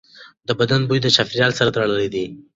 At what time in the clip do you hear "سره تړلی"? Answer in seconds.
1.59-2.07